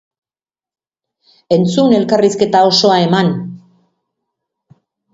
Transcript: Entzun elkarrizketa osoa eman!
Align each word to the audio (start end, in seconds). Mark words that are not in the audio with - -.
Entzun 1.59 1.95
elkarrizketa 1.99 2.65
osoa 2.73 2.99
eman! 3.07 3.33